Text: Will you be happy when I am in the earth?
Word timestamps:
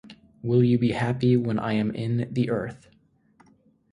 Will 0.41 0.63
you 0.63 0.79
be 0.79 0.93
happy 0.93 1.37
when 1.37 1.59
I 1.59 1.73
am 1.73 1.91
in 1.93 2.27
the 2.33 2.49
earth? 2.49 2.87